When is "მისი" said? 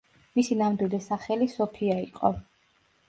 0.37-0.55